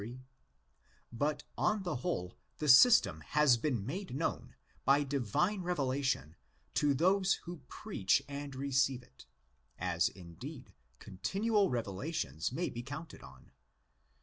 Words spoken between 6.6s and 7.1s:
to